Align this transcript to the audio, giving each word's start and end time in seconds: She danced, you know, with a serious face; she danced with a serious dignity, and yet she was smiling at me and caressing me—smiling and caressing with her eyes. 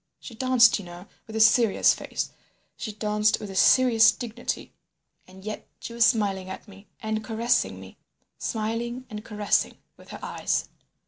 She 0.19 0.33
danced, 0.33 0.79
you 0.79 0.85
know, 0.85 1.05
with 1.27 1.35
a 1.35 1.39
serious 1.39 1.93
face; 1.93 2.31
she 2.75 2.91
danced 2.91 3.39
with 3.39 3.51
a 3.51 3.55
serious 3.55 4.11
dignity, 4.11 4.73
and 5.27 5.45
yet 5.45 5.67
she 5.79 5.93
was 5.93 6.05
smiling 6.07 6.49
at 6.49 6.67
me 6.67 6.87
and 7.03 7.23
caressing 7.23 7.79
me—smiling 7.79 9.05
and 9.11 9.23
caressing 9.23 9.77
with 9.97 10.09
her 10.09 10.19
eyes. 10.23 10.69